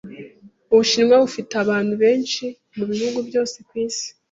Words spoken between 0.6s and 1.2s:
Ubushinwa